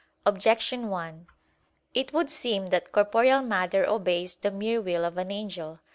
Objection 0.25 0.87
1: 0.89 1.27
It 1.93 2.11
would 2.11 2.31
seem 2.31 2.69
that 2.71 2.91
corporeal 2.91 3.43
matter 3.43 3.87
obeys 3.87 4.33
the 4.33 4.49
mere 4.49 4.81
will 4.81 5.05
of 5.05 5.15
an 5.19 5.29
angel. 5.29 5.79